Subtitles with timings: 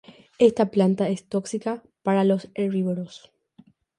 [0.39, 3.31] Esta planta es tóxica para los herbívoros.